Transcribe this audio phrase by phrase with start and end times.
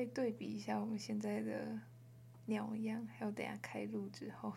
[0.00, 1.78] 可以对比一下我们现在的
[2.46, 4.50] 鸟样，还有等下开录之后。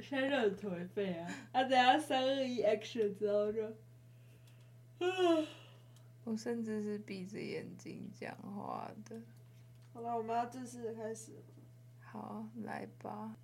[0.00, 1.32] 现在就很颓废啊！
[1.50, 3.66] 啊，等下三二一 action 之后就，
[4.98, 5.48] 啊，
[6.24, 9.18] 我甚至是闭着眼睛讲话的。
[9.94, 11.32] 好了，我们要正式的开始。
[12.00, 13.34] 好，来吧。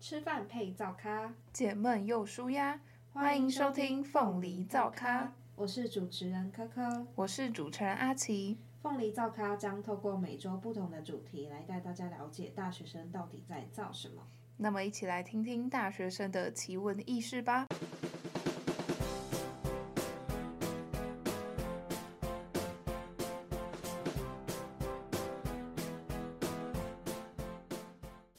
[0.00, 2.80] 吃饭配灶咖，解闷又舒压，
[3.12, 5.32] 欢迎收听凤梨灶咖。
[5.54, 8.58] 我是主持人柯柯，我是主持人阿奇。
[8.82, 14.26] 凤梨造咖将透过每周不同的主题来带大家了解大学生到底在造什么。
[14.56, 17.68] 那么，一起来听听大学生的奇闻异事吧。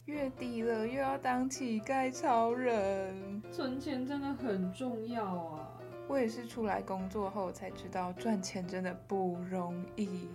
[0.03, 5.72] 月底了，又要当乞丐超人，存钱真的很重要啊！
[6.09, 10.27] 我也是出来工作后才知道，赚钱真的不容易。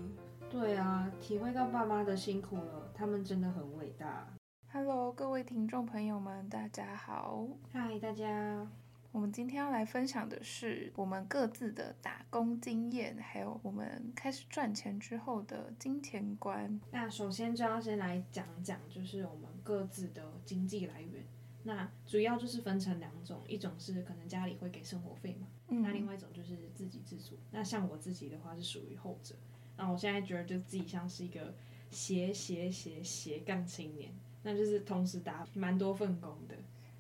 [0.51, 4.27] 对啊，体会到爸妈的辛苦了，他们真的很伟大。
[4.73, 7.47] Hello，各位听众朋友们，大家好。
[7.73, 8.67] Hi，大家。
[9.13, 16.81] 我们今天要来分享的是我们各自的打工经验，还有我们开始赚钱之后的金钱观。
[16.91, 21.25] 那首先就要先来讲讲，就是我们各自的经济来源。
[21.65, 27.37] 那主要就是分成两种，一种是可能家里会给生活费嘛，嗯、那另外一种就是自给自足。
[27.51, 29.35] 那像我自己的话是属于后者。
[29.77, 31.55] 那我现在觉得就自己像是一个
[31.91, 34.13] 斜斜斜斜杠青年。
[34.45, 36.55] 那就是同时打蛮多份工的，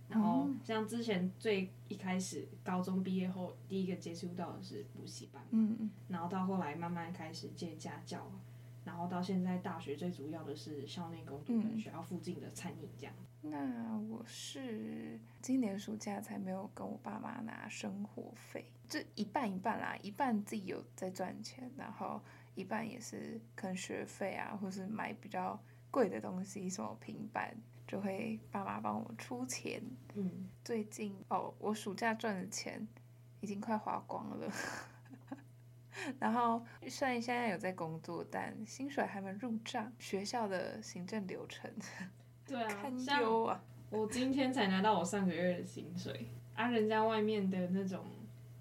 [0.08, 8.28] 然后像之前最一开始高中毕业后第一个接触到的是补习班，嗯，然后到后来慢慢开始接家教，
[8.88, 13.14] 然后到现在大学最主要的是校内工作跟学校附近的餐饮这样。
[13.42, 22.18] 那我是今年暑假才没有跟我爸妈拿生活费，这一半一半啦，一半自己有在赚钱，然后
[22.54, 25.60] 一半也是可能学费啊，或是买比较。
[25.90, 29.82] 贵的东西，什么平板，就会爸妈帮我出钱。
[30.14, 32.86] 嗯，最近哦，我暑假赚的钱
[33.40, 34.52] 已经快花光了。
[36.18, 39.92] 然后虽然现在有在工作，但薪水还没入账。
[39.98, 41.70] 学校的行政流程，
[42.46, 43.62] 对啊，堪忧啊！
[43.90, 48.04] 我今天才拿到我上个月的薪水，啊，人家外面的那种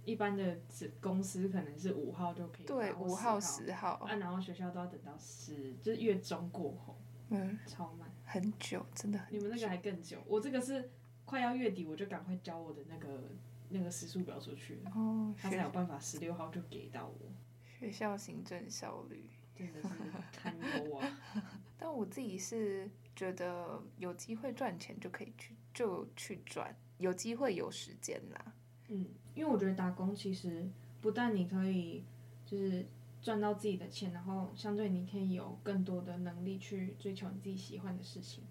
[0.05, 0.57] 一般的
[1.01, 6.97] 公司可能是五号就可以，对，五号、十号，啊，然后学校都要等到十，就是月中过后。
[7.29, 9.37] 嗯，超慢，很久，真的很久。
[9.37, 10.89] 你们那个还更久，我这个是
[11.25, 13.29] 快要月底，我就赶快交我的那个
[13.69, 17.31] 那个时速表出去了，哦，他才有办法十六号就给到我。
[17.79, 19.89] 学校行政效率真的是
[20.31, 21.19] 堪忧啊！
[21.77, 28.53] 但我自己是觉得有机会赚钱就可以去就去赚，有机会有时间啦。
[28.87, 30.67] 嗯，因为我觉得打工其实
[31.01, 32.03] 不但你可以
[32.45, 32.85] 就是。
[33.19, 38.43] 赚到自己的钱，然后相对你可以有更多的能力去追求你自己喜欢的事情，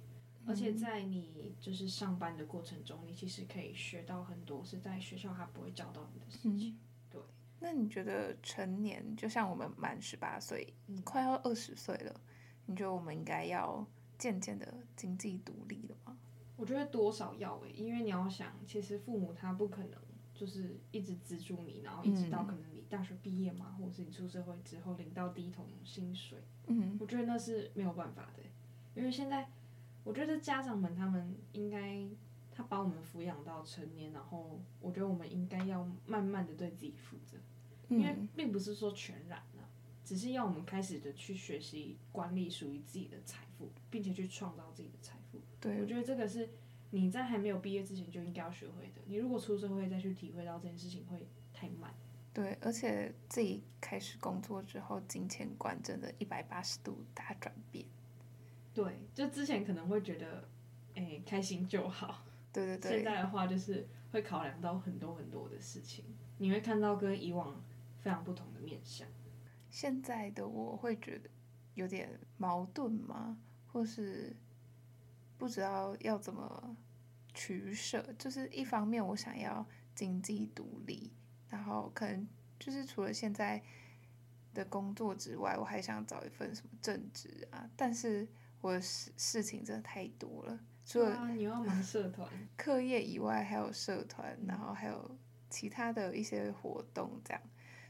[0.46, 6.70] 而且在你就是上班的过程中，你其实可以学到很多是在学校他不会教到你的事情。
[6.70, 6.78] 嗯、
[7.10, 7.20] 对，
[7.60, 12.20] 那你觉得成年就像我们满十八岁，嗯、快要二十岁了，
[12.66, 13.86] 你觉得我们应该要
[14.18, 16.16] 渐渐的经济独立了吗？
[16.56, 19.92] 我觉得多少要诶、欸，因为你要想，其实父母他不可能。
[20.38, 28.42] 就是一直资助你，然后一直到可能你大学毕业嘛，嗯、或者是你出社会之后领到第一桶薪水，嗯，我觉得那是没有办法的，
[28.94, 29.48] 因为现在
[30.06, 32.06] 我觉得家长们他们应该
[32.52, 37.36] 他把我们抚养到成年，然后我觉得我们应该要慢慢的对自己负责，
[37.88, 39.68] 嗯、因为并不是说全然了，
[40.04, 45.40] 只是要我们开始的去学习管理属于自己的财富，并且去创造自己的财富。
[45.60, 46.48] 对，我觉得这个是。
[46.90, 49.02] 你在还没有毕业之前就应该要学会的。
[49.06, 51.92] 你如果出社会再去体会到这件事情，会太慢。
[52.32, 57.84] 对，而且自己开始工作之后，金钱观真的一百八十度大转变。
[58.84, 60.46] 对，就之前可能会觉得，
[60.94, 62.26] 哎，开心就好。
[62.52, 62.90] 对对对。
[62.96, 66.04] 现在的话，就是会考量到很多很多的事情，
[66.36, 67.58] 你会看到跟以往
[67.98, 69.08] 非常不同的面相。
[69.70, 71.30] 现在的我会觉得
[71.74, 73.38] 有点矛盾吗？
[73.72, 74.36] 或是？
[75.38, 76.74] 不知道要怎么
[77.34, 81.12] 取舍，就是一方面我想要经济独立，
[81.50, 82.26] 然后可能
[82.58, 83.62] 就是除了现在
[84.54, 87.68] 的工作之外，我还想找一份什么正职啊。
[87.76, 88.26] 但是
[88.60, 95.16] 我的事事情真的太多了，除了你要忙社团、 课业以外，还有社团，然后还有
[95.48, 97.42] 其他的一些活动，这样，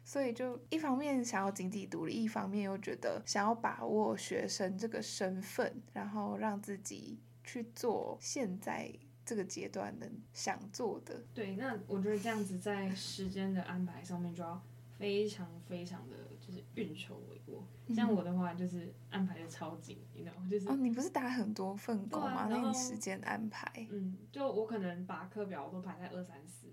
[0.05, 7.21] 所以就一方面想要经济独立，一方面又觉得想要把握学生这个身份，然后让自己。
[7.49, 8.93] 去做现在
[9.25, 11.23] 这个阶段能想做的。
[11.33, 14.61] 对，那我觉得这样子在时间的安排上面就要
[14.99, 17.95] 非常非常的就是运筹帷幄。
[17.95, 20.49] 像我的话，就是安排的超紧，你知道吗？
[20.51, 22.29] 就是哦，你不是打很多份工吗？
[22.29, 23.87] 啊、那你时间安排？
[23.91, 26.69] 嗯，就我可能把课表都排在二三四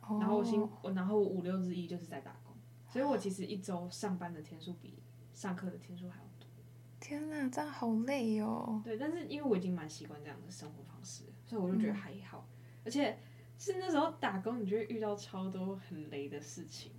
[0.00, 2.56] 然后我星，然后五六日一就是在打工，
[2.88, 5.02] 所以我其实一周上班的天数比
[5.32, 6.48] 上课的天数还要多。
[6.98, 8.80] 天哪，这样好累哦。
[8.84, 13.18] 对，但是因为我已经蛮习惯这样的生活方式，所以我就觉得还好，嗯、而且。
[13.60, 16.92] 是那时候打工，你就会遇到超多很雷的事情。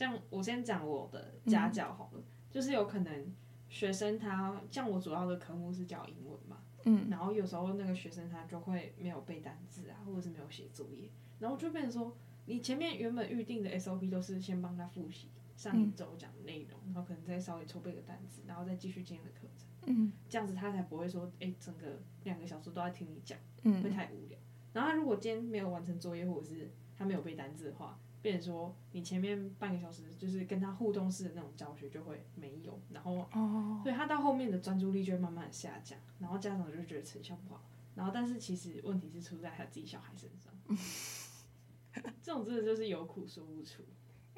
[0.00, 3.34] 像我先讲我的家教好了，嗯、就是有可能
[3.68, 12.16] 学生他像我主要的科目是教英文嘛，嗯，然后有时候那个学生他就会没有背单词啊，或者是没有写作业，然后就变成说，
[12.46, 24.38] 你前面原本预定的 SOP 都是先帮他复习上一周讲的内容，嗯、然后可能再稍微抽背个单字，然后再继续今天的课程，嗯，这样子他才不会说，哎、欸，整个两个小时都在听你讲，嗯，会太无聊。
[24.72, 37.62] 然后他如果今天没有完成作业，或者是他没有背单词的话，变成说你前面半个小时就是跟他互动式的那种教学就会没有，然后，哦所以他到后面的专注力就会慢慢的下降，然后家长就觉得成效不好，
[37.94, 40.52] 然后但是其实问题是出在他自己小孩身上，
[42.22, 43.82] 这种真的就是有苦说不出。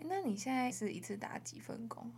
[0.05, 2.11] 那你现在是一次打几份工？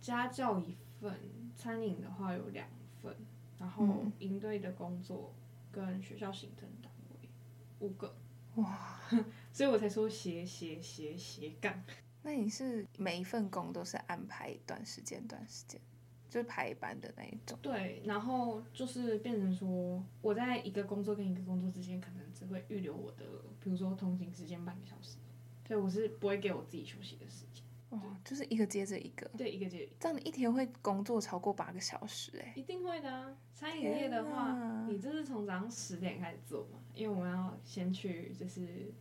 [0.00, 1.20] 家教一份，
[1.54, 2.66] 餐饮的话有两
[3.02, 3.14] 份，
[3.58, 5.34] 然后营队的工作
[5.70, 7.28] 跟学校行政单位。
[7.80, 8.14] 五个，
[8.62, 9.00] 哇，
[9.52, 11.82] 所以我才说斜斜斜斜杠。
[12.22, 15.80] 那你是每一份工都是安排一段时间、段时间，
[16.28, 17.58] 就是排班的那一种？
[17.62, 23.24] 对，然后就是变成说，我在一个工作跟一个工作之间，可能只会预留我的，
[23.62, 25.16] 比如说通勤时间半个小时，
[25.66, 27.64] 所以我是不会给我自己休息的时间。
[27.90, 29.92] 哦，就是一个接着一个，对，一个接着一个。
[29.98, 32.52] 这样你一天会工作超过八个小时哎？
[32.56, 33.36] 一定会的啊！
[33.52, 38.92] 餐饮业的话，哪你就是从早上十点开始做嘛，因为我们要先去，就是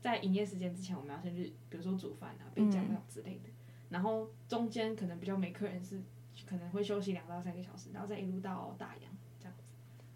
[0.00, 3.48] 在营业时间之前，我们要先去，比如说煮饭啊、备酱料之类的。
[3.48, 3.54] 嗯、
[3.90, 6.02] 然后中间可能比较没客人，是
[6.44, 9.62] 可能会休息两到三个小时，然后再一路到大洋这样子。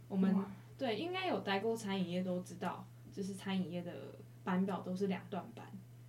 [0.08, 0.34] 我们
[0.76, 5.64] 对应该有待过餐饮业都知道，就是餐饮业的班表都是两段班。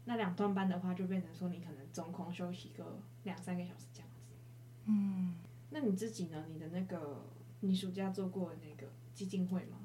[0.05, 4.35] 那两段班的话，就变成说你可能总共休息个两三个小时这样子。
[4.85, 5.33] 嗯，
[5.71, 6.45] 那你自己呢？
[6.47, 7.25] 你的那个
[7.61, 9.79] 你暑假做过的那个基金会吗？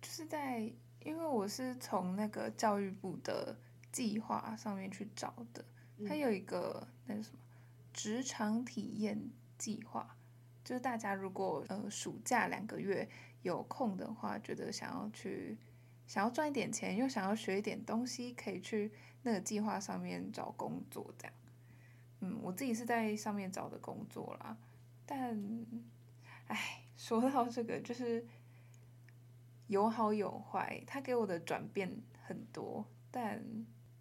[0.00, 0.60] 就是在，
[1.04, 3.54] 因为我是从那个教育部的
[3.92, 5.62] 计划上面去找的，
[6.08, 7.38] 它有一个那个什么
[7.92, 10.16] 职场体验计划，
[10.64, 13.06] 就是大家如果呃暑假两个月
[13.42, 15.58] 有空的话，觉得想要去
[16.06, 18.90] 想要赚一点钱，又想要学一点东西，可以去。
[19.22, 21.34] 那个计划上面找工作这样，
[22.20, 24.56] 嗯，我自己是在上面找的工作啦，
[25.04, 25.66] 但，
[26.46, 28.26] 哎，说到这个就是
[29.66, 33.44] 有好有坏，他给我的转变很多，但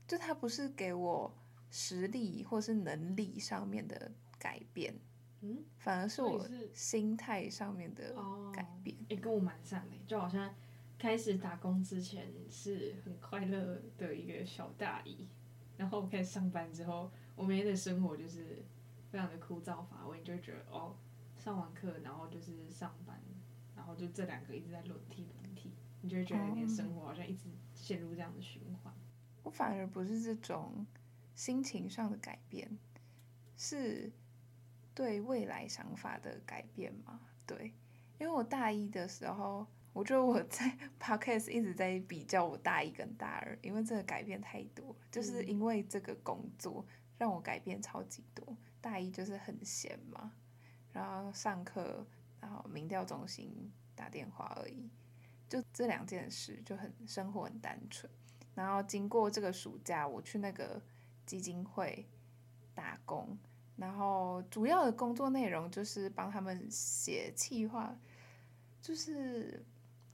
[0.08, 1.34] 就他不是给我
[1.70, 4.96] 实力或是能力上面的改变，
[5.42, 8.16] 嗯，反而是我心态上面的
[8.54, 10.54] 改变，也、跟我蛮像的，就好像。
[11.00, 15.26] 开始打工之前是很快乐的一个小大一，
[15.78, 18.62] 然后开始上班之后，我每天的生活就是
[19.10, 20.94] 非常的枯燥乏味，就会觉得哦，
[21.38, 23.18] 上完课然后就是上班，
[23.78, 28.94] 然后就这两个一直在轮替轮替，你就会觉得你的生活好像一直陷入这样的循环。
[29.44, 30.86] 我反而不是这种
[31.34, 32.78] 心情上的改变，
[33.56, 34.12] 是
[34.94, 37.22] 对未来想法的改变嘛？
[37.48, 37.74] 对，
[38.20, 39.66] 因为我大一的时候。
[40.00, 46.86] 我觉得我在 podcast 一直在比较我大一跟大二，因为这个改变太多，就是因为这个工作
[47.18, 48.56] 让我改变超级多。
[48.80, 50.32] 大一就是很闲嘛，
[50.94, 52.08] 然后上课，
[52.40, 54.90] 然后民调中心打电话而已，
[55.50, 58.10] 就这两件事就很生活很单纯。
[58.56, 60.82] 然后经过这个暑假，我去那个
[61.26, 62.08] 基金会
[62.74, 63.38] 打工，
[63.76, 67.94] 然后主要的工作内容就是帮他们写企划，
[68.82, 69.62] 就是。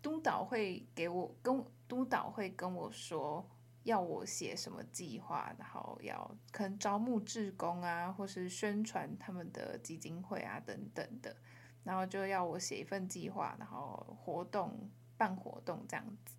[0.05, 3.43] 督导会给我跟督导会跟我说，
[3.81, 11.35] 要我写什么计划，然后要可能招募志工啊，或是宣传他们的基金会啊等等的，
[11.83, 16.35] 然后就要我写一份计划，然后活动办活动这样子。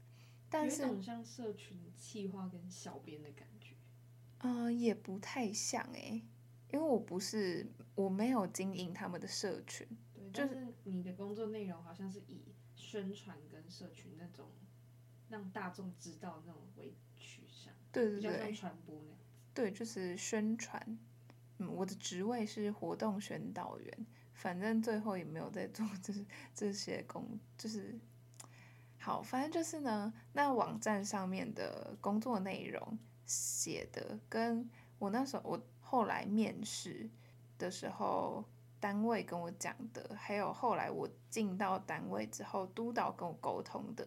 [0.49, 3.75] 但是有种像社群企划跟小编的感觉，
[4.39, 6.25] 嗯、呃，也不太像诶、欸，
[6.71, 9.85] 因为我不是我没有经营他们的社群，
[10.33, 12.55] 对，就是你的工作内容好像是以。
[12.87, 14.47] 宣传跟社群那种
[15.29, 19.25] 让大众知道那种为取向，对对对，比较像传播那样子。
[19.53, 20.99] 对，就是宣传。
[21.59, 26.25] 嗯，我的职位是活动宣导员，反正最后也没有在做，就是
[26.55, 27.99] 这些工，就是
[29.01, 37.11] 好，反正就是呢，那网站上面的工作内容写的跟我那时候我后来面试
[37.59, 38.45] 的时候，
[38.79, 44.07] 单位跟我讲的，还有后来我进到单位之后，督导跟我沟通的，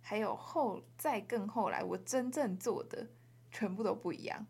[0.00, 3.08] 还有后再更后来我真正做的，
[3.50, 4.46] 全部都不一样。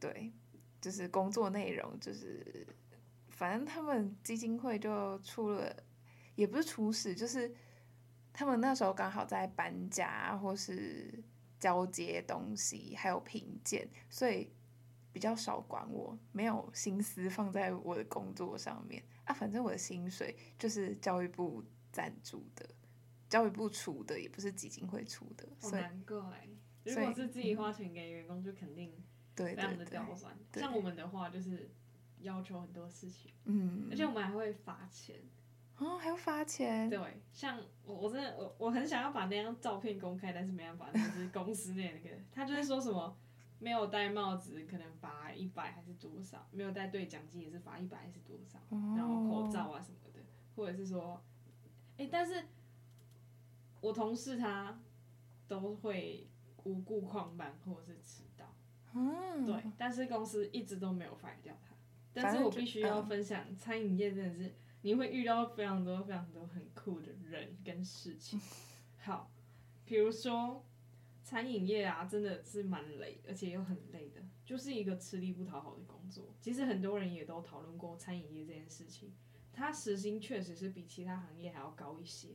[0.00, 0.32] 对，
[0.80, 2.66] 就是工作内容，就是
[3.28, 5.74] 反正他们基金会就出了，
[6.34, 7.54] 也不是出事，就是
[8.32, 11.22] 他们那时候刚好在搬家或是
[11.58, 14.52] 交接东西，还有评鉴，所以。
[15.12, 19.34] 比较少管我，没有心思放在我的工作上面啊。
[19.34, 22.68] 反正我的薪水就是教育部赞助的，
[23.28, 25.48] 教育部出的，也不是基金会出的。
[25.60, 26.48] 好难怪，
[26.84, 28.92] 如果是自己花钱给员工，就肯定
[29.34, 30.36] 非常的刁钻。
[30.52, 31.70] 像我们的话，就是
[32.20, 35.16] 要求很多事情，嗯，而且我们还会罚钱
[35.78, 36.90] 哦，还要罚钱。
[36.90, 36.98] 对，
[37.32, 43.16] 像我，我真的，我我很想要把那张照片公开，但是没办法，就是公司内那个，他就是说什么。
[43.60, 46.46] 没有戴帽子，可能罚一百还是多少？
[46.52, 48.60] 没有戴对讲机也是罚一百还是多少？
[48.96, 50.20] 然后口罩啊什么的，
[50.54, 51.20] 或者是说，
[51.96, 52.46] 哎，但是
[53.80, 54.80] 我同事他
[55.48, 56.28] 都会
[56.64, 58.54] 无故旷班或者是迟到，
[58.94, 61.74] 嗯，对，但是公司一直都没有 fire 掉他。
[62.12, 68.40] 但是我必须要分享，餐饮业真的是你会遇到非常多非常多很酷的人跟事情。
[69.02, 69.30] 好，
[69.84, 70.64] 比如说。
[71.28, 76.34] 餐饮业啊，真的是蛮累，而且又很累的，就是一个吃力不讨好的工作。
[76.40, 79.12] 其实很多人也都讨论过餐饮业这件事情，
[79.52, 82.28] 它时薪确实是比其他行业还要高一些。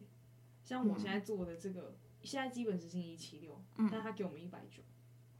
[0.63, 4.83] 像我现在做的这个，嗯、现在基本时薪一七六，但他给我们一百九，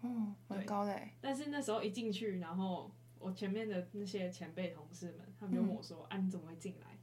[0.02, 1.12] 嗯，很高嘞。
[1.22, 6.98] 但是那时候一进去，然后我前面的那些前辈同事们，他们就问我说：“嗯、啊，你怎么会进来？”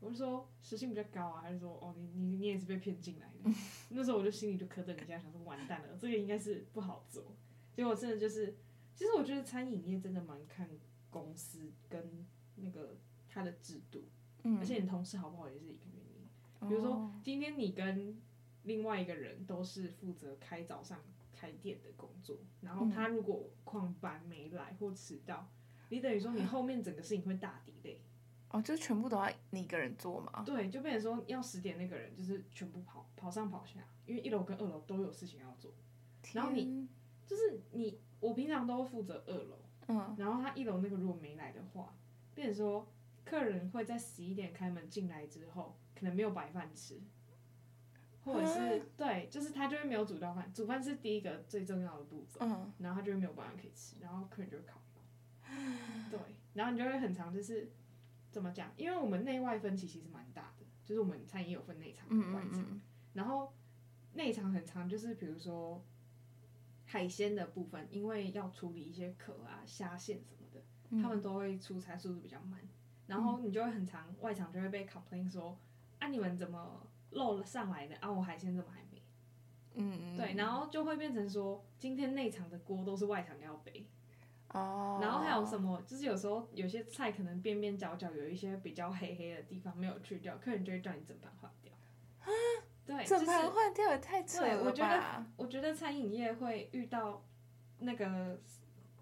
[0.00, 3.50] 我就说时薪比较高啊，还是说哦，你你你也是被骗进来的？
[3.90, 7.36] 那时候我就心里就咯噔一下，想说完蛋了，这个应该是不好做。
[7.74, 8.56] 结果真的就是，
[8.94, 10.68] 其实我觉得餐饮业真的蛮看
[11.10, 12.26] 公司跟
[12.56, 12.96] 那个
[13.28, 14.04] 他的制度，
[14.42, 16.68] 嗯，而且你同事好不好也是一个原因。
[16.68, 18.20] 比如说今天你跟
[18.62, 20.98] 另外一个人都是负责开早上
[21.32, 25.50] 开店的工作，然后他如果旷班没来或迟到，
[25.90, 27.96] 你等于说你后面整个事情会大 delay。
[28.50, 30.42] 哦，就全部都要你一个人做吗？
[30.44, 35.72] 对，就变成说要十点那个人就是全部跑跑上跑下，因为一楼跟二楼都有事情要做。
[36.34, 36.88] 然后你
[37.24, 41.94] 就是你，我平常都负责二楼，嗯，然后他一楼那个如果没来的话，
[42.34, 42.88] 变成说
[43.24, 47.00] 客人会在十一点开门进来之后，可能没有白饭吃，
[48.24, 55.00] 或者是、嗯、对，就是他就会没有煮到饭，煮饭是第一个最重要的步骤，嗯，然后他就会没有白饭可以吃，然后客人就会烤肉，
[56.10, 56.18] 对，
[56.54, 57.70] 然后你就会很常就是。
[58.30, 58.72] 怎么讲？
[58.76, 62.80] 因为我们内外分歧其实蛮大的，就是我们餐饮有分内场和外场，嗯嗯嗯，
[63.14, 63.52] 然后
[64.14, 65.84] 内场很长，就是比如说
[66.84, 72.60] 海鲜的部分，因为要处理一些壳啊、虾线什么的，嗯、他们都会出差速度比较慢，
[73.06, 75.58] 然后你就会很长外场就会被 complain 说，
[75.98, 78.10] 啊你们怎么漏了上来的啊？
[78.10, 79.02] 我海鲜怎么还没？
[79.74, 83.86] 嗯嗯，对，然后就会变成说，今天内场的锅都是外场要背。
[84.52, 85.04] 哦，oh.
[85.04, 85.80] 然后还有什么？
[85.86, 91.72] 就是有时候有些菜可能边边角角有一些比较黑黑的地方没有去掉，客人就会叫你整盘换掉。
[92.20, 92.26] 啊，
[92.84, 94.62] 对，整盘换掉也太扯了吧？
[94.66, 97.24] 我觉得，我觉得餐饮业会遇到
[97.78, 98.40] 那个，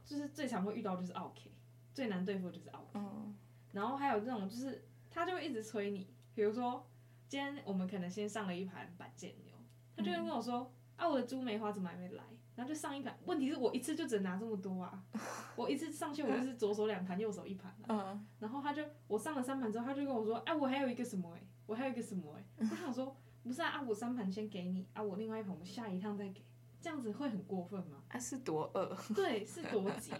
[0.04, 1.50] 就是最常会遇到就是 OK，
[1.94, 2.86] 最难对付就是 OK。
[2.94, 3.34] 嗯。
[3.72, 6.86] 然后还有这种就是他就会一直催你，比如说
[7.28, 9.54] 今天我们可能先上了一盘板腱牛，
[9.96, 12.22] 他就会跟我说：“嗯、啊，我的猪梅花怎么还没来？”
[12.58, 15.00] 然后就上一盘，问题是我一次就只能拿这么多啊！
[15.54, 17.72] 我一次上去我就是左手两盘，右手一盘。
[17.88, 18.26] 嗯。
[18.40, 22.44] 然后他就我上了三盘之后，他就跟我说：“哎，我还有一个什么哎，我还有一个什么哎。
[22.58, 26.44] ”我想说，不是啊，啊我三盘先给你啊，我另外一盘我们下一趟再给，
[26.80, 28.02] 这样子会很过分吗？
[28.08, 28.92] 啊，是多饿？
[29.14, 30.10] 对，是多急。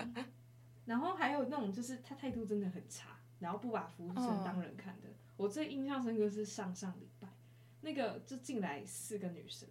[0.85, 5.09] 然后还有那种就是他态度真的很差，然后不把服务生当人看的。
[5.37, 7.27] 我最印象深刻是上上礼拜，
[7.81, 9.69] 那个就进来四个女生。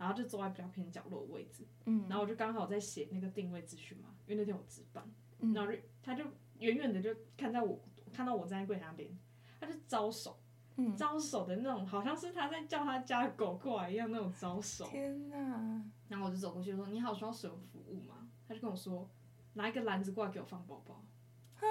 [0.00, 5.04] 然后就坐在比较偏角落的位置，嗯，然后我就刚好在写那个定位资讯嘛，因为那天我值班，
[5.40, 6.24] 嗯，然后就他就
[6.58, 7.78] 远远的就看到我，
[8.10, 9.14] 看到我站在柜台那边，
[9.60, 10.40] 他就招手，
[10.76, 14.86] 嗯，招手的那种，好像是他在叫他家狗过来一样那种招手。
[14.86, 15.84] 天哪！
[16.08, 19.06] 然后我就走过去说：“你好，需要什么服务吗？”他就跟我说
[19.52, 21.04] ：“拿一个篮子过来给我放包包。”
[21.60, 21.62] 啊，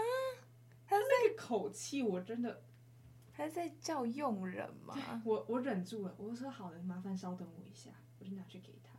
[0.85, 2.61] 他那个口气我真的，
[3.33, 4.95] 他在叫佣人吗？
[5.25, 7.89] 我我忍住了，我说：“好的，麻烦稍等我一下。”
[8.29, 8.93] 我就拿去给他。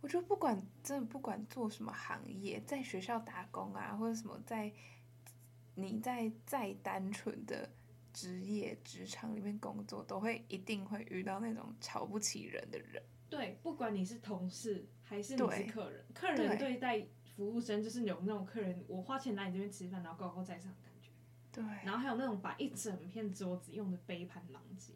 [0.00, 4.72] 我觉得不管真的不管做什么行业，在学校打工啊，或者什么在
[5.74, 7.68] 你在再单纯的
[8.12, 13.02] 职业职场里面工作，都会一定会遇到那种瞧不起人的人。
[13.28, 17.04] 对，不管你是同事还是你是客人，客人对待
[17.34, 21.10] 服务生就是有那种客人，我花钱来你这边吃饭，然后高高在上的感觉。
[21.50, 21.64] 对。
[21.84, 24.92] 然后还有那种把一整片桌子用的杯盘狼藉，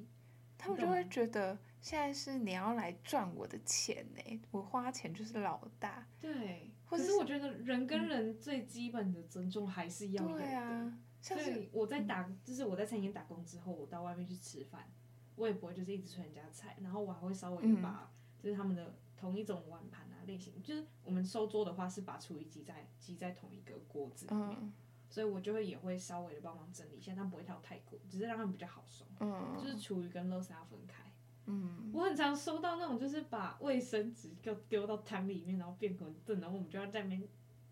[0.60, 6.06] 他们就会觉得现在是你要来赚我的钱呢，我花钱就是老大。
[6.20, 6.70] 对。
[6.84, 10.42] 可是我觉得人跟人最基本的尊重还是要有的。
[10.42, 10.98] 对啊。
[11.22, 14.90] 所以我在打，就是我在餐厅打工之后，我到外面去吃饭，
[15.36, 24.72] 我也不会就是一直吃人家菜，然后我还会稍微把就是他们的同一种碗盘啊类型，就是我们收桌的话是把厨余机在积在同一个锅子里面，
[25.10, 31.02] 所以我就会也会稍微的帮忙整理一下，但不会挑太过，只是让他们比较好收，嗯就是厨余跟垃圾要分开。
[31.46, 37.28] 嗯，我很常收到那种就是把卫生纸就丢到汤里面，然后变成炖，然后我们就要在那边，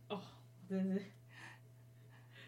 [0.08, 0.20] 哦，
[0.68, 1.04] 真的是。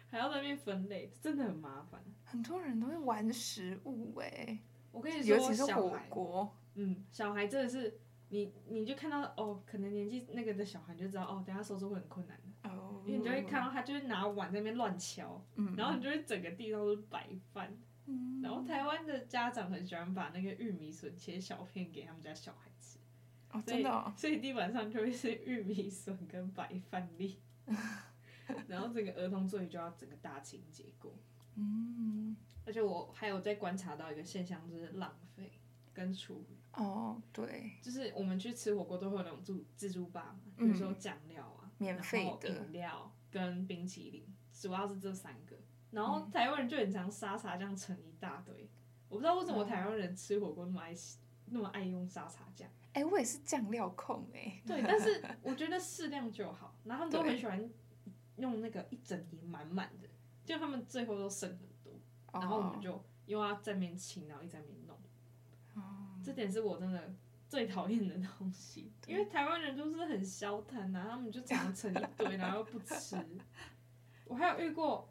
[0.09, 2.03] 还要在那边分类，真的很麻烦。
[2.25, 4.59] 很多人都会玩食物哎、欸，
[4.91, 7.97] 我跟你说，尤其是火锅，嗯，小孩真的是
[8.31, 22.97] 你，你就看到哦，可能年纪那个的小孩就知道哦，等下收拾会很困难的，哦，因为你就会看到他就是拿碗在那边乱敲，嗯，然后你就会整个地上都是白饭，嗯，然后台湾的家长很喜欢把那个玉米笋切小片给他们家小孩吃，
[23.51, 27.39] 哦，真的、哦，所以地板上就会是玉米笋跟白饭粒。
[28.67, 31.13] 然后整个儿童座椅就要整个大清洁过，
[31.55, 32.35] 嗯，
[32.65, 35.51] 而且我还有在观察到一个现象，就是浪费
[35.93, 36.60] 跟厨余。
[36.73, 45.55] 哦，对，就是我们去吃火锅都会有那种自自助吧，比如说酱料啊，嗯、免费的饮料跟冰淇淋，主要是这三个。
[45.91, 48.69] 然后台湾人就很常沙茶酱盛一大堆，
[49.09, 50.93] 我不知道为什么台湾人吃火锅那么爱
[51.45, 52.69] 那么爱用沙茶酱。
[52.93, 54.61] 哎，我也是酱料控哎。
[54.65, 56.75] 对， 但是我觉得适量就好。
[56.85, 57.69] 然后他们都很喜欢。
[58.37, 60.07] 用那个一整碟满满的，
[60.43, 61.91] 就他们最后都剩很多
[62.31, 62.41] ，oh.
[62.41, 64.90] 然后我们就又要在那边清，然后一直在那边弄。
[66.21, 66.25] Oh.
[66.25, 67.13] 这点是我真的
[67.49, 73.17] 最讨厌的东西，因为台湾人就是很消贪啊，他们就常盛一堆，然后又不吃。
[74.25, 75.09] 我还有遇过，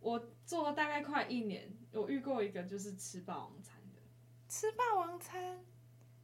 [0.00, 4.00] 我做了大概快一年，我遇过一个就是吃霸王餐的，
[4.48, 5.58] 吃霸王餐。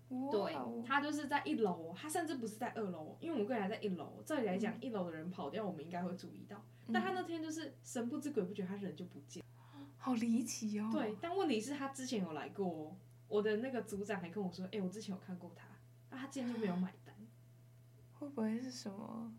[0.08, 4.22] 对，他就是在一楼，他甚至不是在二楼，因为我们柜台在一楼。
[4.24, 6.56] 照理来讲，一楼的人跑掉，我们应该会注意到。
[6.86, 9.44] 嗯、但他那天就是神不知鬼不觉，他人就不见，
[9.98, 10.88] 好离奇哦。
[10.90, 12.96] 对，但问题是，他之前有来过，
[13.28, 15.66] 我的那个组长还跟我说，哎、欸，我之前有看过他，
[16.16, 17.14] 啊，他今天就没有买单。
[18.14, 19.32] 会不会是什么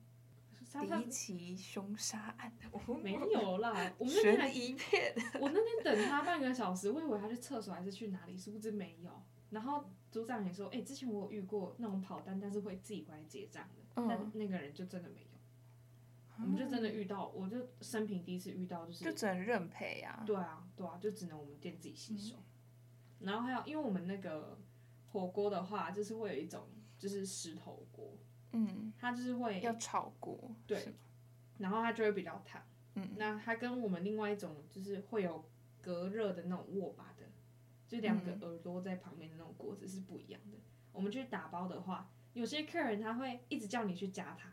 [0.82, 2.54] 离奇凶杀案？
[3.04, 9.12] 没有啦，我们那天一片，我那天等他半个小时，我以为他去厕所还是去哪里，殊不知没有。
[9.50, 15.28] 然后组长也说，哎、欸，之前我有遇过那种跑单，但是会自己回来结账的，嗯、但那个人就真的没有。
[16.38, 20.24] 嗯、我们就真的遇到，我就生平第一次遇到，就是就只能认赔啊。
[20.26, 22.38] 对啊，对啊，就只能我们店自己洗手。
[22.38, 22.44] 嗯、
[23.20, 24.58] 然后还有，因为我们那个
[25.12, 28.18] 火锅的话，就是会有一种就是石头锅，
[28.52, 30.94] 嗯，它就是会要炒锅，对，
[31.58, 32.62] 然后它就会比较烫，
[32.96, 35.44] 嗯，那它跟我们另外一种就是会有
[35.82, 37.24] 隔热的那种握把的。
[37.88, 40.58] 就两个耳朵在旁边的那种锅子是不一样的。
[40.92, 44.52] 我们去打包的话，有些客人他会一直叫你去加汤，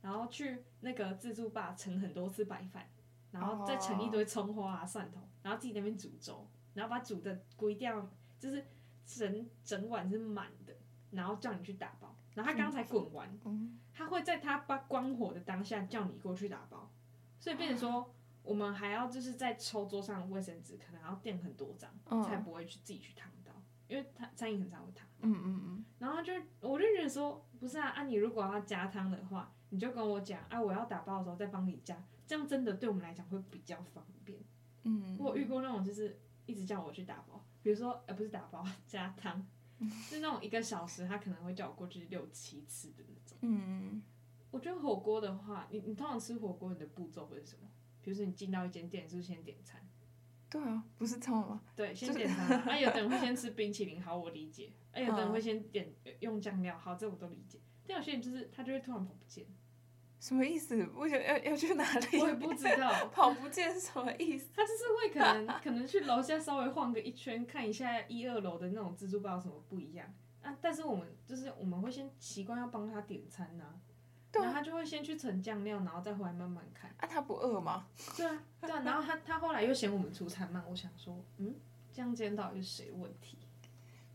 [0.00, 2.88] 然后去那个自助吧盛很多次白饭，
[3.32, 6.48] 然后再盛一堆葱花啊、蒜头，然后自己在那边煮粥，
[6.80, 8.64] 然后把煮的规掉，就是
[9.04, 10.74] 整整碗是满的，
[11.10, 12.16] 然后叫你去打包。
[12.34, 13.38] 然后他刚才滚完，
[13.92, 16.90] 他会在他把关火的当下叫你过去打包，
[17.38, 18.14] 所以变成说。
[18.42, 23.52] 我们还要就是在抽桌上的卫生纸，可能要垫很多张，嗯、才不会去自己去烫到，
[23.86, 25.06] 因为他餐饮很常会烫。
[25.20, 25.84] 嗯嗯嗯。
[25.98, 34.40] 然后就我就觉得说，不是啊，啊你如果要加汤的话，你就跟我讲，啊我要打包的时候再帮你加，这样真的对我们来讲会比较方便。
[34.84, 35.18] 嗯。
[35.18, 39.46] 我遇过那种就是一直叫我去打包，比如说呃不是打包 加汤，
[40.08, 43.38] 是那种一个小时他可能会叫我过去六七次的那种。
[43.42, 44.02] 嗯。
[44.50, 47.68] 我觉得火锅的话，你你通常吃火锅你的步骤会是什么？
[48.02, 49.80] 比如说你进到一间店，是不是先点餐？
[50.50, 51.62] 对啊，不是这样吗？
[51.76, 52.58] 对，先点餐。
[52.66, 54.72] 啊，有的人会先吃冰淇淋，好，我理解。
[54.92, 57.60] 啊，有的人会先点用酱料，好，这我都理解。
[57.86, 59.46] 但有些人就是他就会突然跑不见，
[60.20, 60.76] 什么意思？
[60.94, 62.18] 为什么要要去哪里？
[62.20, 64.50] 我也不知道， 跑不见是什么意思？
[64.54, 70.06] 他就是会可能可能去楼下稍微晃个一圈，看一下一二楼的那种自助吧有什么不一样
[70.42, 70.54] 啊。
[70.60, 73.80] 但是我们就是我们会先习惯要帮他点餐呐、啊。
[74.32, 76.88] 然后他就会先去盛酱料，然后再回来慢慢看。
[76.98, 77.88] 啊，他不饿吗？
[78.16, 78.80] 对啊，对啊。
[78.84, 81.52] 然后他他后来又嫌我们出餐慢，我想说，嗯，
[81.92, 83.38] 这样今天到底是谁问题？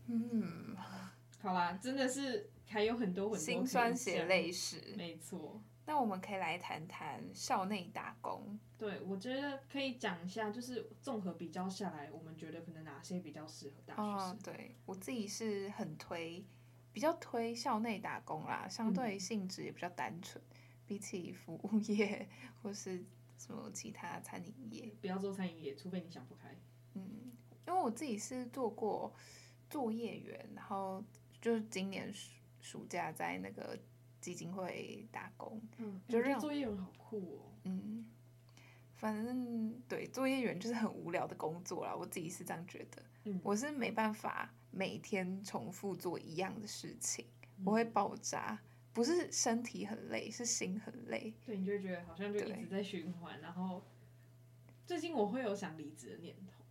[0.06, 0.74] 嗯，
[1.42, 4.94] 好啦，真的是还有很多很多辛酸血泪史。
[4.96, 5.60] 没错。
[5.86, 8.58] 那我们可以来谈谈校内打工。
[8.76, 14.30] 对，我觉得可以讲一下，就是综合比较下来，我们觉得可能哪些比较适合大学生。
[14.30, 16.44] 哦，对，我自己是很推。
[16.92, 20.42] 比较推校内打工啦，相对性质也比较单纯。
[20.42, 22.26] 嗯、比起服务业
[22.62, 23.04] 或是
[23.38, 26.48] 什么其他餐饮业，不要做餐饮业，除非你想不开。
[26.94, 27.32] 嗯，
[27.66, 29.14] 因为我自己是做过
[29.68, 31.04] 作业员，然后
[31.38, 33.78] 就是今年暑暑假在那个
[34.26, 37.52] 基金会打工，嗯，就觉得作业员好酷哦。
[37.62, 38.04] 嗯，
[38.96, 43.00] 反正对作业员就是很无聊的工作啦，我自己是这样觉得。
[43.22, 47.24] 嗯，我是没办法每天重复做一样的事情，
[47.58, 48.58] 嗯，我会爆炸。
[48.92, 51.32] 不是身体很累，是心很累。
[51.44, 53.40] 对，你就会觉得好像就一直在循环。
[53.40, 53.80] 然后
[54.84, 56.64] 最近我会有想离职的念头，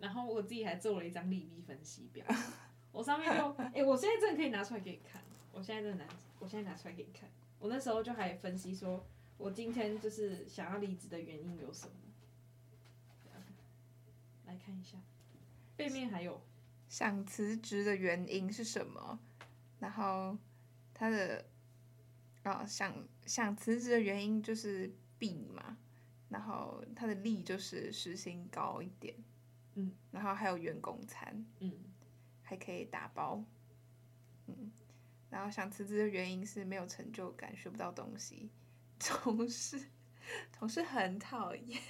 [0.00, 2.26] 然后我自己还做了一张利弊分析表。
[2.90, 5.22] 我上面就，哎、欸，我现在真的可以拿出来给你看。
[5.52, 7.30] 我现在真的拿，我现在拿出来给你看。
[7.60, 9.06] 我那时候就还分析说，
[9.38, 11.92] 我今天就是想要离职的原因有什么。
[14.46, 14.98] 来看一下，
[15.76, 16.40] 背面还有。
[16.88, 19.20] 想辞职的原因是什么，
[19.78, 20.36] 然后
[20.92, 21.44] 他的。
[22.42, 25.76] 啊、哦，想想辞职的原因就是弊嘛，
[26.30, 29.14] 然后他的利就是时薪高一点，
[29.74, 31.70] 嗯，然后还有员工餐，嗯，
[32.42, 33.44] 还可以打包，
[34.46, 34.72] 嗯，
[35.30, 38.50] 然后想辞职的原因是没有成就感，学不到东西，
[38.98, 39.80] 同事
[40.52, 41.80] 同事很讨厌，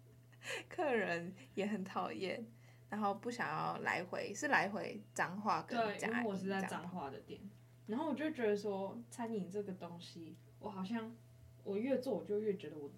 [0.68, 2.46] 客人也很讨厌，
[2.88, 7.40] 然后不想要来回，是来回脏话跟嘉义，因为我是在脏话的店。
[7.86, 11.14] 然后我就觉得说，餐饮这个东西，我好像
[11.64, 12.90] 我越做，我就越觉得我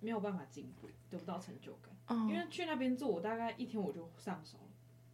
[0.00, 1.94] 没有办法进步，得不到成就感。
[2.08, 2.28] 嗯。
[2.28, 4.64] 因为去那边做，我大概一天我就上手了。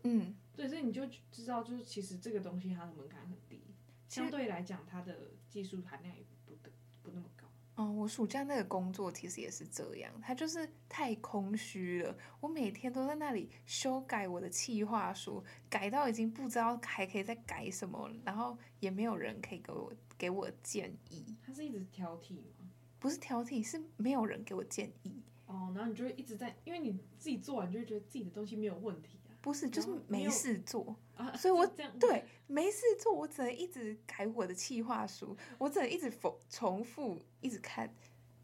[0.05, 0.35] 嗯。
[0.57, 3.63] 对，所以你就知道，就是其实这个东西它的门槛很低，
[4.09, 6.71] 相对来讲，它的技术含量也不得
[7.03, 7.47] 不那么高。
[7.77, 12.17] 哦，我暑假那个工作其实也是这样，它就是太空虚了。
[12.41, 21.37] 我每天都在那里修改我的企划书，改到已经不知道还可以再改什么，然后也没有人可以给我给我建议。
[21.47, 22.69] 他是一直挑剔吗？
[22.99, 25.23] 不是挑剔，是没有人给我建议。
[25.47, 29.18] 哦，然后你就会一直在，因为你自己做完就会觉得自己的东西没有问题。
[29.41, 30.97] 不是，就是没事做，
[31.37, 37.95] 所以我对没事做，我只能一直改我的企划书，我只能一直否重复，一直看，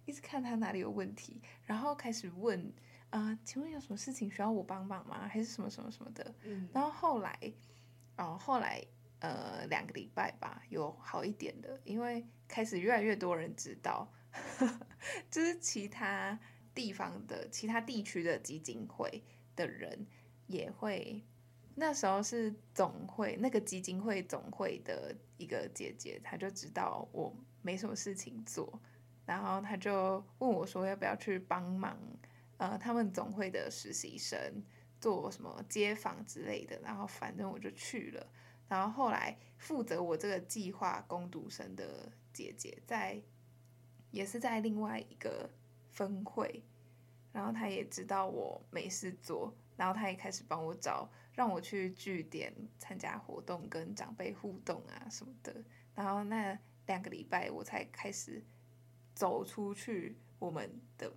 [0.04, 2.61] 一直看他哪里有问题，然后开始问
[3.11, 5.26] 啊、呃，请问有什么事情需要我帮忙吗？
[5.26, 6.35] 还是什么什么什么的？
[6.44, 7.37] 嗯，然后后来，
[8.16, 8.83] 哦、呃，后来
[9.18, 14.11] 呃两个礼拜吧，有好一点的，因为开始越来越多人知道，
[15.28, 16.38] 就是其他
[16.72, 19.22] 地方的其他地区的基金会
[19.57, 20.07] 的人。
[20.46, 21.22] 也会，
[21.74, 28.80] 那时候是总会那个基金会总会的一个姐姐，她就知道我没什么事情做，
[29.24, 31.98] 然后她就问我说要不要去帮忙，
[32.59, 34.38] 呃，他们总会的实习生
[35.00, 38.26] 做什么街访之类的，然后反正我就去了，
[38.68, 43.20] 然后后来负责我这个计划工读生的姐姐在，
[44.11, 45.50] 也是在另外一个
[45.88, 46.62] 分会，
[47.33, 49.54] 然后她也知道我没事做。
[49.76, 55.64] 然后他也开始帮我找，让我去据点参加活动，跟长辈互动啊什么的。
[55.94, 58.44] 然后那两个礼拜，我才开始
[59.14, 61.12] 走出去我们的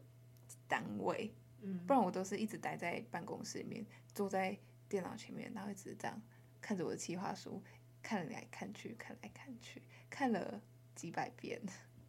[0.68, 6.22] 单位，嗯，不然我都是一直待在办公室里面，坐在电脑前面，然后一直这样
[6.62, 7.64] 看着我的企划书，
[8.02, 10.62] 看来看去，看来看去，看了
[10.96, 11.62] 几百遍。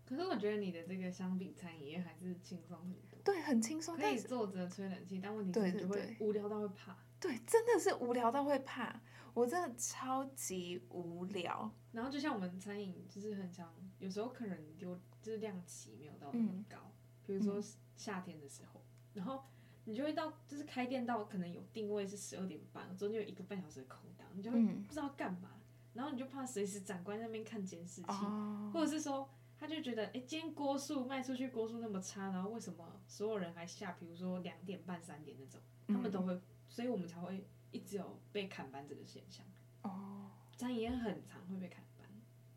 [0.08, 3.20] 可是我觉得你的这个相比餐饮业还是轻松很多。
[3.22, 6.96] 对，很轻松，可以坐着吹冷气，但问题是你就会无聊到会怕。
[7.20, 9.02] 对，真的是无聊到会怕，
[9.34, 11.70] 我真的超级无聊。
[11.92, 16.92] 然后就像我们餐饮，就是很常，有时候客人就就是量级没有到那么高，嗯、
[17.26, 17.62] 比如说
[17.94, 19.44] 夏天的时候，嗯、然后
[19.84, 25.60] 你就会到就是开店到可能有定位是十二点半，中间有一个半小时的空档，你就会不知道干嘛，嗯、
[25.92, 29.28] 然后你就怕随时长官在那边看监视器，哦、或者是说。
[29.60, 33.92] 他就觉得，哎、欸，今天锅数卖出去锅数那么差，然后为什么所有人还下？
[33.98, 39.44] 比如说两点半、三点那种，他们都会，嗯、所以我们才会一直有被砍班这个现象。
[39.82, 42.06] 哦，餐饮业很常会被砍班，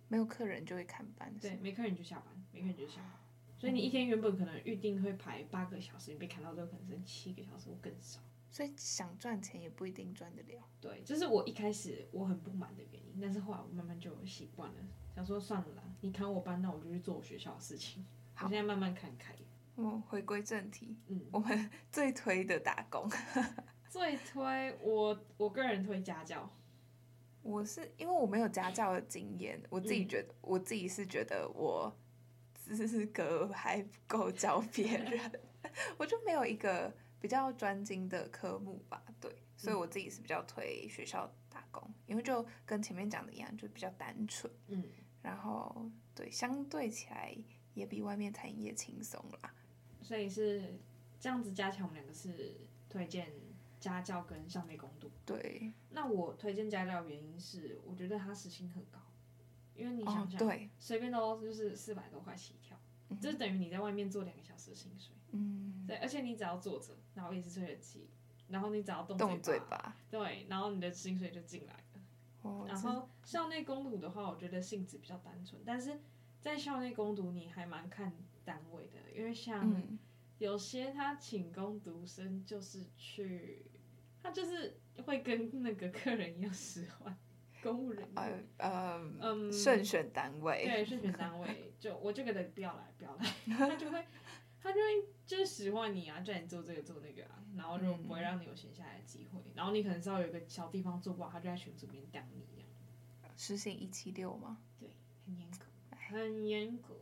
[0.10, 1.34] 没有客人就会砍班。
[1.42, 3.12] 对，没客人就下班，没客人就下班。
[3.58, 8.20] 所以你一天原本可能预定会排八个小时，你被砍到之后可能剩七个小时或更少。
[8.52, 10.62] 所以想赚钱也不一定赚得了。
[10.80, 14.76] 对，这、就是我一开始我很不满的原因，但是后来我慢慢就习惯了。
[15.16, 18.06] 想说算了啦，你砍我班，那我就去做我学校的事情。
[18.34, 19.34] 好我现在慢慢看开。
[19.76, 23.10] 我回归正题，嗯，我们最推的打工，
[23.90, 26.48] 最推我我个人推家教。
[27.42, 31.92] 我是因为我没有家教的经验，我自己觉得，嗯、我自己是觉得我
[32.54, 35.32] 资格还不够教别人，
[35.98, 44.84] 我就没有一个比较专精的科目吧，对，所以我自己是比较推学校打工，因为就跟前面讲的一样，就比较单纯，嗯。
[45.22, 47.38] 然后，对，相对起来，
[47.76, 49.54] 也比外面餐饮业轻松啦。
[50.02, 50.80] 所以是
[51.20, 52.56] 这样子加起来，我们两个是
[52.90, 53.32] 推荐
[53.80, 55.12] 家教跟校内工读。
[55.24, 55.72] 对。
[55.92, 58.98] 那我推荐家教的原因是，我觉得他时薪很高，
[59.76, 60.40] 因为你想想，
[60.80, 62.76] 随、哦、便都就是四百多块起跳，
[63.22, 65.14] 就是等于你在外面做两个小时的薪水。
[65.34, 65.86] 嗯。
[65.88, 68.10] 对，而且你只要坐着，然后也是吹冷气，
[68.50, 72.02] 然后你只要动嘴巴，动嘴巴，对，然后你的薪水就进来了。
[72.42, 72.66] 哦。
[72.68, 76.00] 然后校内攻读的话，我觉得性质比较单纯，但是
[76.40, 79.82] 在校内攻读你还蛮看单位的，因为像
[80.40, 83.66] 有些他请攻读生就是去，
[84.24, 87.16] 他就是会跟那个客人一样使唤
[87.62, 94.04] 公务人员，呃嗯，慎选单位，对，慎选单位，就我就觉得不要来，不要来， 他就会
[94.62, 102.68] 他就会就是使唤你啊，叫你做这个做那个啊，然后就不会让你有闲下来的机会，然后你可能稍微有一个小地方做不好，他就在群组里面当你一样。
[103.36, 104.60] 实行一七六吗？
[104.80, 104.90] 对，
[105.26, 106.96] 很严格，很严格。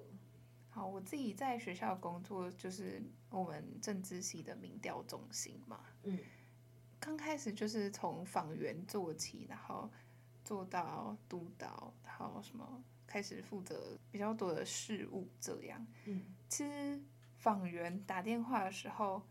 [0.69, 5.83] 好，我自己在学校工作就是我们政治系的民调中心嘛。
[6.03, 6.17] 嗯。
[7.01, 9.89] 刚开始就是从访员做起，然后
[10.45, 15.85] 做到督导，然后什么开始负责比较多的事务这样。
[16.05, 16.23] 嗯。
[16.47, 17.01] 其实
[17.39, 19.23] 访员打电话的时候，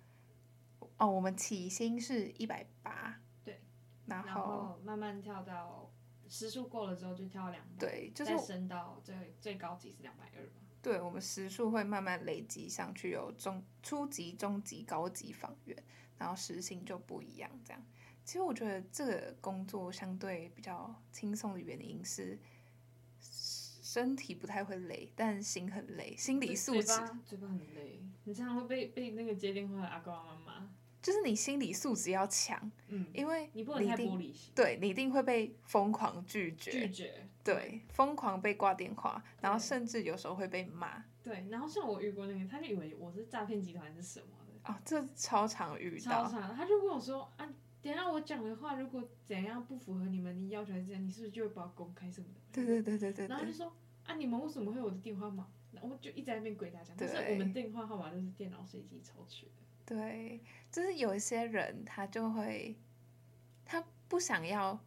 [0.97, 3.21] 哦，我们起薪是一百八。
[3.44, 3.62] 对。
[4.07, 5.92] 然后，慢慢跳到
[6.29, 7.79] 时数过了之后就跳两百。
[7.79, 10.62] 对，就是再升到最最高级是两百二嘛。
[10.81, 15.77] 对，我们时数会慢慢累积上去，有中初级、中级、高级访员，
[16.16, 17.51] 然后时薪就不一样。
[17.64, 17.83] 这样，
[18.25, 22.38] 其实我觉得这个工作相对比较轻松的原因是，
[23.88, 26.83] 身体不太会累，但心很累，心理素质。
[26.83, 30.68] 嘴巴，嘴巴很累，你这样会被被那个接电话的阿公阿妈骂。
[31.01, 47.48] 就是你心理素质要强，嗯，因为你不能太玻璃心，对，你一定会被疯狂拒绝，拒绝，对，疯狂被挂电话，然后甚至有时候会被骂，对，然后像我遇过那个，他就以为我是诈骗集团是什么的，哦，这超常遇到，超常，他就跟我说啊，
[47.81, 52.41] 等下我讲的话如果怎样不符合你们的要求还是怎样，你是不是就会把我公开什么的？
[52.53, 53.73] 对对对对对，然后就说
[54.05, 55.47] 啊，你们为什么会有我的电话码？
[55.71, 59.53] 然后我就一直在那边鬼打墙，但是我们电话号码都是电脑随机抽取的。
[59.85, 60.41] 对，
[60.73, 62.75] 就是有一些人，他就会，
[63.64, 64.79] 他不想要，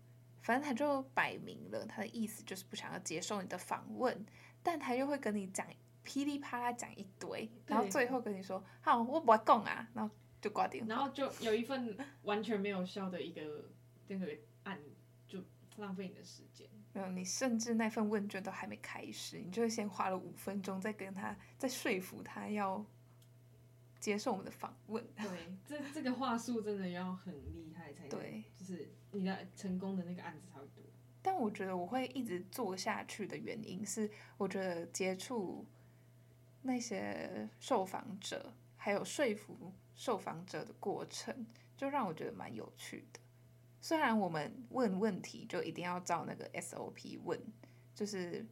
[0.42, 4.26] 反正他就摆明了，他的意思就是不想要接受你的访问，
[4.64, 5.66] 但他又会跟你讲
[6.04, 13.70] 噼里啪啦讲一堆，然后最后跟你说，好，我不会讲啊，然后就挂电话，然后就有一份完全没有效的一个
[14.08, 14.28] 那个
[14.64, 14.80] 案，
[15.28, 15.44] 就
[15.78, 16.68] 浪费你的时间。
[16.94, 22.86] 没有，你甚至那份问卷都还没开始，你就会先花了五分钟在跟他，在说服他要。
[24.00, 25.28] 接受我们的访问，对，
[25.64, 30.84] 这这个话术真的要很厉害才对，就是你的成功的那个案子才会多。
[31.22, 35.68] 但我觉得我会一直做下去的原因是，我觉得接触
[36.64, 41.46] 那些受访者，还有说服受访者的过程，
[41.78, 43.20] 就让我觉得蛮有趣的。
[43.80, 47.40] 虽然我们问问题就一定要照那个 SOP 问，
[47.94, 48.44] 就是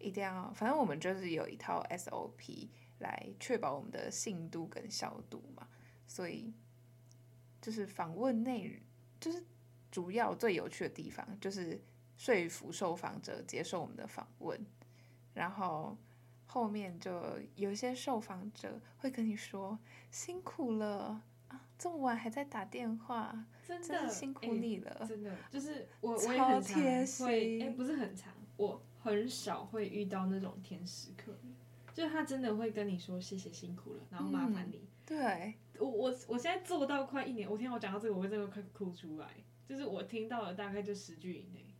[0.00, 2.68] 一定要，反正我们就是有一套 SOP。
[2.98, 5.68] 来确保我们的信度跟效度嘛，
[6.06, 6.50] 所以
[7.60, 8.82] 就是访问内，
[9.20, 9.44] 就是
[9.90, 11.78] 主要最有趣的地方，就是
[12.16, 14.58] 说服受访者接受我们的访问，
[15.34, 15.94] 然后
[16.46, 17.22] 后面就
[17.54, 19.78] 有一些受访者会跟你说
[20.10, 26.82] 辛苦了啊，这么晚还在打电话，真的，辛苦你了，欸、真的就是我我也很常
[27.26, 31.40] 会，哎、欸，不是很常，我很少会遇到那种天使客人。
[31.92, 34.76] 就他真的会跟你说谢谢辛苦了，然后麻烦你。
[34.76, 39.26] 嗯、对，我我我现在做到快一年，我听我讲到这个，我会真的快哭出来。
[39.66, 41.74] 就是我听到了大概就十句以内。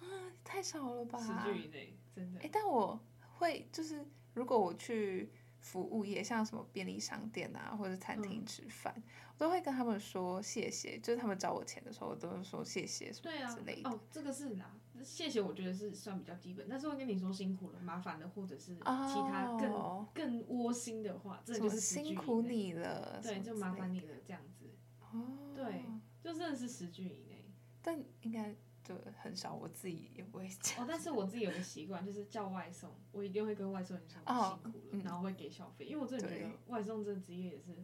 [0.00, 0.04] 啊，
[0.42, 1.20] 太少了吧？
[1.20, 2.40] 十句以内，真的。
[2.40, 2.98] 哎，但我
[3.40, 9.02] 会就是如果我去服务业，像什么便利商店啊或者餐厅吃饭，嗯、
[9.36, 10.98] 我都会跟他们说谢谢。
[10.98, 13.88] 就是他们找我钱的时候，我都会说谢谢什么之类的。
[13.88, 13.92] 啊。
[13.92, 14.70] 哦，这个是哪？
[15.02, 24.66] 谢谢，我觉得是算比较基本，但是会跟你说辛苦了、麻烦了，或者是其他更、oh, 更窝心的话，这就是辛苦你了，对，就麻烦你了这样子。
[25.00, 25.56] 哦，oh.
[25.56, 25.86] 对，
[26.22, 27.50] 就真的是十句以内。
[27.80, 28.54] 但应该
[28.94, 30.82] 就很少，我自己也不会讲。
[30.82, 37.76] 哦，但是我自己有个习惯，就是叫外送，我一定会跟外送员说辛苦了，oh, 然后会给小费，嗯、因为我真的觉得外送这个职业也是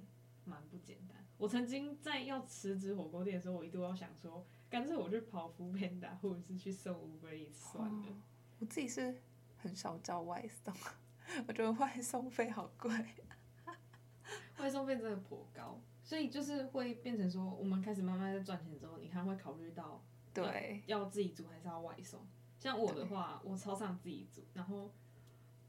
[0.44, 1.24] 蛮不简单。
[1.38, 4.44] 我曾经在要辞职火锅店的时候，我一度要想说。
[4.68, 8.08] 干脆我去跑 foodpanda 或者是去送 Uber Eats 算了。
[8.08, 8.16] 哦，
[8.58, 9.14] 我自己是
[9.56, 10.74] 很少叫外送，
[11.46, 12.90] 我觉得外送费好贵。
[14.58, 20.02] 外送费真的颇高，所以就是会变成说，我们开始慢慢在赚钱之后，你看会考虑到
[20.44, 22.20] 对要自己煮还是要外送。
[22.58, 24.90] 像我的话，我超常自己煮，然后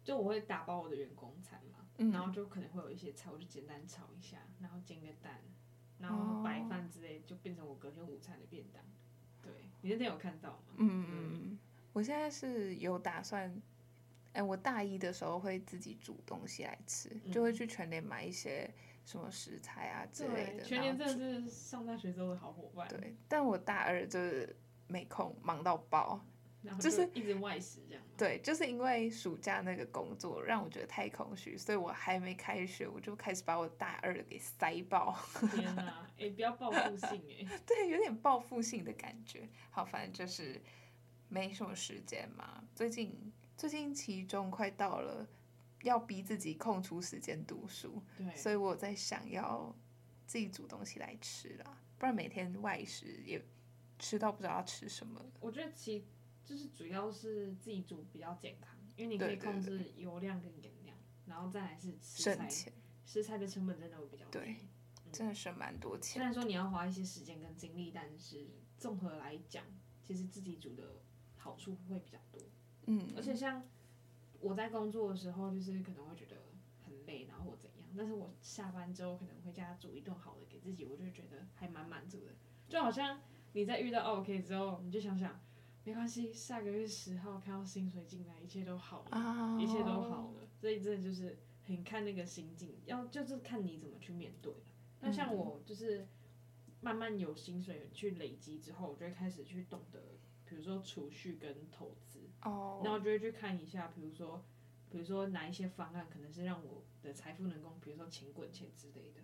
[0.03, 5.41] 就我会打包我的员工餐嘛，嗯、然后就可能会有一些菜，我就简单炒一下，然后煎个蛋，
[5.99, 8.81] 然后白饭之类，就变成我隔天午餐的便当。
[9.43, 9.51] 对，
[9.81, 10.75] 你那天有看到吗？
[10.77, 11.59] 嗯嗯，
[11.93, 13.49] 我现在是有打算，
[14.31, 18.73] 哎、欸，我大一的时候会自己煮东西来吃，嗯、就会去全联买一些
[19.07, 20.63] 什么食材啊之类的。
[20.63, 22.85] 全年真的是上大学之后的好伙伴。
[22.89, 24.53] 对，但我大二就是
[24.87, 26.19] 没空，忙到爆。
[26.81, 28.03] 就，是一直外食这样。
[28.17, 35.17] 对，就是因为暑假那个工作让我觉得太空虚，所以我还没开学，我就开始把我大二的给塞爆。
[35.55, 37.47] 天哪，哎、欸，不要报复性哎。
[37.65, 39.47] 对，有点报复性的感觉。
[39.69, 40.61] 好，反正就是
[41.29, 42.61] 没什么时间嘛。
[42.75, 45.25] 最近最近期中快到了，
[45.83, 48.03] 要逼自己空出时间读书。
[48.17, 48.35] 对。
[48.35, 49.75] 所以我在想要
[50.25, 53.43] 自己煮东西来吃啦，不然每天外食也
[53.97, 55.25] 吃到不知道要吃什么。
[55.39, 56.05] 我觉得其。
[56.47, 62.49] 就是主要是自己煮比较健康，因为你可以控制油量跟盐量，然后再来是食材，
[63.05, 64.55] 食材的成本真的会比较低，对，
[65.03, 66.13] 嗯、真的省蛮多钱。
[66.13, 69.65] 虽然说你要花一些时间跟精力，但是综合来讲，
[70.01, 71.01] 其实自己煮的
[71.35, 72.41] 好处会比较多。
[72.85, 73.61] 嗯，而且像
[74.39, 76.35] 我在工作的时候，就是可能会觉得
[76.85, 82.31] 很累，然后或怎样，但是我下班之后可能回家煮一顿好的给自己，我就觉得还蛮满足的。
[82.67, 83.21] 就好像
[83.53, 85.39] 你在遇到 OK 之后，你就想想。
[85.83, 89.61] 没关系，下个月十号看到薪水进来，一切都好了，oh.
[89.61, 90.49] 一切都好了。
[90.59, 94.53] 所以真的就是很看那个心境，要就是看你怎么去面对。
[94.99, 96.05] 那像我就是
[96.81, 102.26] 慢慢有薪水去累积之后，我就会开始去懂得，比如说储蓄跟投资。
[102.49, 102.81] 哦。
[102.83, 104.43] 然后就会去看一下，比如说，
[104.89, 109.21] 比如说哪一些方案可能是让我的财富能够，比如说钱滚钱之类的。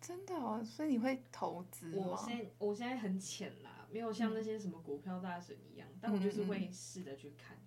[0.00, 1.94] 真的哦，所以你会投资？
[1.94, 7.58] 我现在我现在很浅啦，没有像那些什么股票大神一样，嗯、但我就是会试着去看，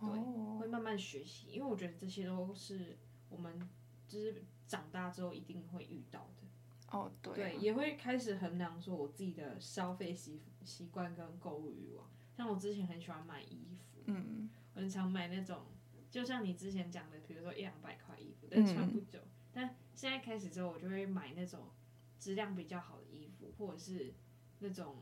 [0.00, 3.68] 嗯、对、哦，会慢慢学习，因为我觉得这些都是我们
[4.08, 6.48] 就是长大之后一定会遇到的。
[6.90, 12.10] 哦，对、啊，对，也会开始衡量说我自己的消费习习惯跟购物欲望。
[12.36, 15.62] 像我之前很喜欢买衣服，嗯，我很常买那种，
[16.10, 19.18] 就像你之前讲的，比如说一两百块衣服，但穿不久。
[19.20, 21.70] 嗯但现在开始之后，我就会买那种
[22.20, 24.14] 质量比较好的衣服，或者是
[24.60, 24.96] 那种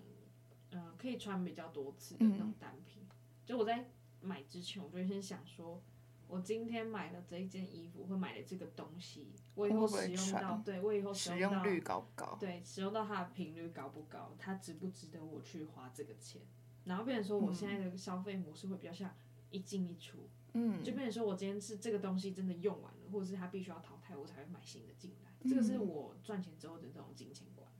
[0.71, 3.03] 嗯、呃、可以穿比较多次的那种单品。
[3.03, 3.90] 嗯、就我在
[4.23, 5.83] 买之前，我就会先想说，
[6.27, 12.37] 我今天买了这一件衣服，会买的这个东西，我以后使用到，对我以后使用，使用率高不高？
[12.40, 14.35] 对，使用到它的频率高不高？
[14.38, 16.40] 它值不值得我去花这个钱？
[16.87, 19.14] 然后变成说，我现在的消费模式会比较像
[19.51, 20.29] 一进一出。
[20.55, 25.31] 嗯，就变成说我今天是这个东西真的用完了，或者是它必须要淘汰，我才会买新的进来。
[25.42, 25.51] 嗯。
[25.51, 27.70] 这个是我赚钱之后的这种金钱观。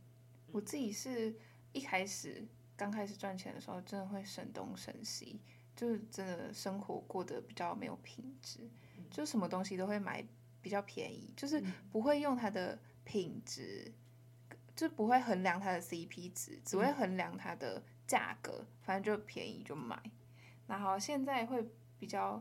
[0.49, 0.53] 嗯。
[0.53, 1.35] 我自己是
[1.73, 5.41] 一开始刚开始赚钱的时候，真的会省东省西，
[5.75, 10.23] 就是真的生活过得比较没有品质，嗯，就什么东西都会买
[10.61, 13.91] 比较便宜，就是不会用它的品质，
[14.77, 20.01] 就不会衡量它的 CP 值，只会衡量它的价格，反正就便宜就买。
[20.69, 21.67] 然后现在会
[21.99, 22.41] 比较。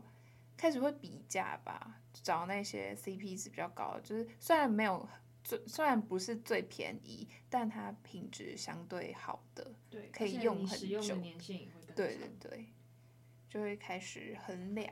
[0.58, 5.06] 开始会比价吧，找那些 CP 值比较高的，就是虽然没有
[5.44, 10.98] 最，虽然不是最便宜，但它品质相对好的，对，可以用很久，
[11.94, 12.72] 对对对，
[13.50, 14.90] 就会开始衡量。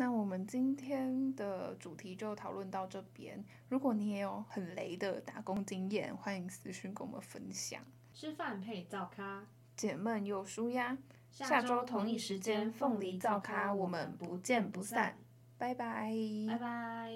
[0.00, 3.44] 那我们今天的主题就讨论到这边。
[3.68, 7.82] 如果你也有很雷的打工经验欢迎私信跟我们分享。
[8.14, 9.44] 吃饭配灶咖。
[9.76, 10.96] 解闷又舒压。
[11.30, 15.18] 下周同一时间凤梨灶咖我们不见不散。
[15.58, 16.10] 拜拜。
[16.48, 17.12] 拜拜。